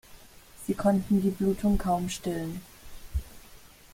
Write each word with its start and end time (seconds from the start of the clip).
Sie 0.65 0.73
konnten 0.73 1.21
die 1.21 1.29
Blutung 1.29 1.77
kaum 1.77 2.09
stillen. 2.09 2.61